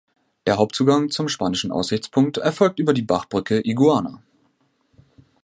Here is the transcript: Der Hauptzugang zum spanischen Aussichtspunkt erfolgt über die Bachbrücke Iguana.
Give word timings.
Der 0.47 0.57
Hauptzugang 0.57 1.11
zum 1.11 1.29
spanischen 1.29 1.71
Aussichtspunkt 1.71 2.39
erfolgt 2.39 2.79
über 2.79 2.91
die 2.95 3.03
Bachbrücke 3.03 3.61
Iguana. 3.63 4.23